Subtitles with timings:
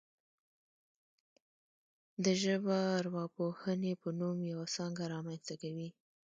[2.23, 5.89] د ژبارواپوهنې په نوم یوه څانګه رامنځته کوي